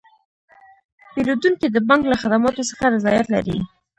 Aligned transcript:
پیرودونکي 1.11 1.67
د 1.71 1.77
بانک 1.87 2.03
له 2.11 2.15
خدماتو 2.21 2.67
څخه 2.69 2.83
رضایت 2.95 3.27
لري. 3.35 3.57